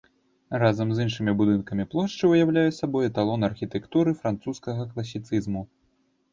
Разам 0.61 0.93
з 0.95 1.03
іншымі 1.07 1.35
будынкамі 1.41 1.85
плошчы 1.91 2.23
ўяўляе 2.33 2.65
сабой 2.79 3.03
эталон 3.11 3.47
архітэктуры 3.51 4.17
французскага 4.25 4.91
класіцызму. 4.97 5.61